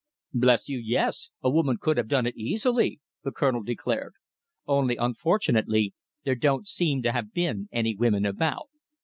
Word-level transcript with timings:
"Bless 0.33 0.67
you, 0.67 0.79
yes! 0.79 1.29
a 1.43 1.49
woman 1.51 1.77
could 1.79 1.97
have 1.97 2.07
done 2.07 2.25
it 2.25 2.35
easily," 2.35 2.99
the 3.23 3.31
Colonel 3.31 3.61
declared, 3.61 4.15
"only 4.65 4.95
unfortunately 4.95 5.93
there 6.23 6.33
don't 6.33 6.67
seem 6.67 7.03
to 7.03 7.11
have 7.11 7.33
been 7.33 7.69
any 7.71 7.93
women 7.93 8.25
about. 8.25 8.69